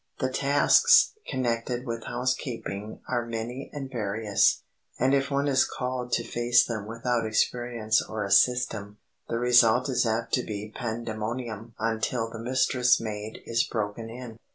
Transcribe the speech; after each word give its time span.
The 0.17 0.31
tasks 0.31 1.13
connected 1.27 1.85
with 1.85 2.05
housekeeping 2.05 3.01
are 3.07 3.23
many 3.23 3.69
and 3.71 3.87
various; 3.87 4.63
and 4.97 5.13
if 5.13 5.29
one 5.29 5.47
is 5.47 5.63
called 5.63 6.11
to 6.13 6.23
face 6.23 6.65
them 6.65 6.87
without 6.87 7.23
experience 7.23 8.01
or 8.03 8.25
a 8.25 8.31
system, 8.31 8.97
the 9.29 9.37
result 9.37 9.89
is 9.89 10.07
apt 10.07 10.33
to 10.33 10.43
be 10.43 10.73
pandemonium 10.75 11.75
until 11.77 12.31
the 12.31 12.39
mistress 12.39 12.99
maid 12.99 13.43
is 13.45 13.63
broken 13.63 14.09
in. 14.09 14.37